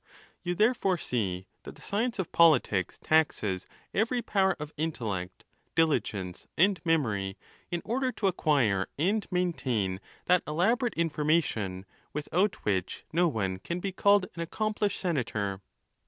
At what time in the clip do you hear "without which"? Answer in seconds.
12.13-13.05